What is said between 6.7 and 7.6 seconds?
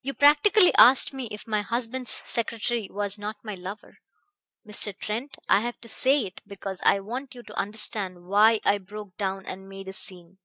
I want you to